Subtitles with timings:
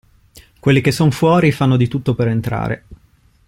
[0.59, 2.85] Quelli che son fuori, fanno di tutto per entrare.